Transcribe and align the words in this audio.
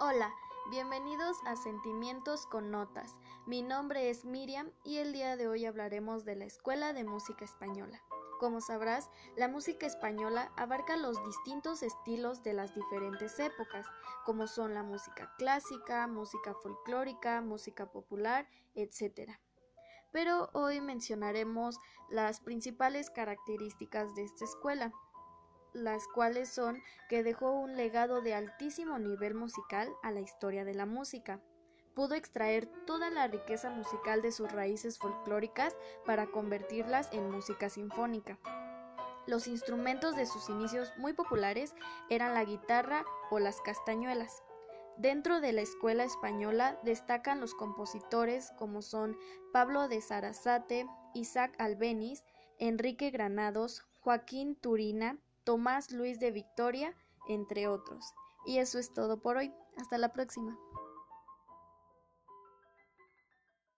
Hola, 0.00 0.32
bienvenidos 0.70 1.38
a 1.44 1.56
Sentimientos 1.56 2.46
con 2.46 2.70
Notas. 2.70 3.16
Mi 3.46 3.62
nombre 3.62 4.10
es 4.10 4.24
Miriam 4.24 4.70
y 4.84 4.98
el 4.98 5.12
día 5.12 5.36
de 5.36 5.48
hoy 5.48 5.66
hablaremos 5.66 6.24
de 6.24 6.36
la 6.36 6.44
Escuela 6.44 6.92
de 6.92 7.02
Música 7.02 7.44
Española. 7.44 8.00
Como 8.38 8.60
sabrás, 8.60 9.10
la 9.36 9.48
música 9.48 9.86
española 9.86 10.52
abarca 10.56 10.96
los 10.96 11.20
distintos 11.24 11.82
estilos 11.82 12.44
de 12.44 12.52
las 12.52 12.76
diferentes 12.76 13.40
épocas, 13.40 13.86
como 14.24 14.46
son 14.46 14.72
la 14.72 14.84
música 14.84 15.34
clásica, 15.36 16.06
música 16.06 16.54
folclórica, 16.54 17.40
música 17.40 17.90
popular, 17.90 18.46
etc. 18.76 19.32
Pero 20.12 20.48
hoy 20.52 20.80
mencionaremos 20.80 21.76
las 22.08 22.38
principales 22.38 23.10
características 23.10 24.14
de 24.14 24.22
esta 24.22 24.44
escuela 24.44 24.92
las 25.72 26.06
cuales 26.08 26.48
son 26.48 26.82
que 27.08 27.22
dejó 27.22 27.52
un 27.52 27.76
legado 27.76 28.20
de 28.20 28.34
altísimo 28.34 28.98
nivel 28.98 29.34
musical 29.34 29.88
a 30.02 30.10
la 30.10 30.20
historia 30.20 30.64
de 30.64 30.74
la 30.74 30.86
música. 30.86 31.40
Pudo 31.94 32.14
extraer 32.14 32.66
toda 32.86 33.10
la 33.10 33.26
riqueza 33.26 33.70
musical 33.70 34.22
de 34.22 34.32
sus 34.32 34.50
raíces 34.52 34.98
folclóricas 34.98 35.76
para 36.06 36.26
convertirlas 36.26 37.08
en 37.12 37.30
música 37.30 37.68
sinfónica. 37.68 38.38
Los 39.26 39.46
instrumentos 39.46 40.16
de 40.16 40.24
sus 40.24 40.48
inicios 40.48 40.92
muy 40.96 41.12
populares 41.12 41.74
eran 42.08 42.34
la 42.34 42.44
guitarra 42.44 43.04
o 43.30 43.38
las 43.38 43.60
castañuelas. 43.60 44.42
Dentro 44.96 45.40
de 45.40 45.52
la 45.52 45.60
escuela 45.60 46.02
española 46.02 46.80
destacan 46.82 47.40
los 47.40 47.54
compositores 47.54 48.52
como 48.56 48.80
son 48.80 49.16
Pablo 49.52 49.86
de 49.86 50.00
Sarasate, 50.00 50.86
Isaac 51.14 51.54
Albeniz, 51.58 52.24
Enrique 52.58 53.10
Granados, 53.10 53.84
Joaquín 54.00 54.56
Turina, 54.56 55.18
Tomás 55.48 55.92
Luis 55.92 56.20
de 56.20 56.30
Victoria, 56.30 56.94
entre 57.26 57.68
otros. 57.68 58.04
Y 58.44 58.58
eso 58.58 58.78
es 58.78 58.92
todo 58.92 59.22
por 59.22 59.38
hoy. 59.38 59.50
Hasta 59.78 59.96
la 59.96 60.12
próxima. 60.12 60.58